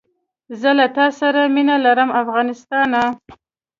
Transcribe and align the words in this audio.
زه 0.61 0.69
له 0.79 0.85
تاسره 0.97 1.41
مینه 1.55 1.75
لرم 1.85 2.09
افغانستانه 2.21 3.03